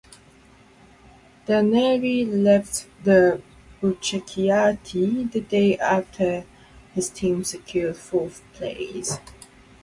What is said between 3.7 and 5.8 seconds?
"blucerchiati" the day